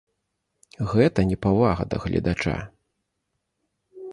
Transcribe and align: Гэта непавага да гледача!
Гэта 0.93 1.25
непавага 1.31 1.83
да 1.91 1.95
гледача! 2.07 2.57